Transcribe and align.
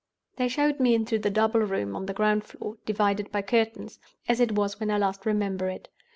"They 0.37 0.47
showed 0.47 0.79
me 0.79 0.95
into 0.95 1.19
the 1.19 1.29
double 1.29 1.59
room 1.59 1.95
on 1.95 2.07
the 2.07 2.13
ground 2.15 2.43
floor, 2.43 2.77
divided 2.87 3.31
by 3.31 3.43
curtains—as 3.43 4.39
it 4.39 4.53
was 4.53 4.79
when 4.79 4.89
I 4.89 4.97
last 4.97 5.27
remember 5.27 5.67
it. 5.69 5.89